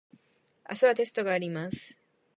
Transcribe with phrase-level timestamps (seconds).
[0.67, 1.95] 明日はテストがあります。